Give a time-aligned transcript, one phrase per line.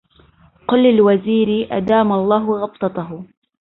[0.67, 3.23] قل للوزير أدام الله غبطته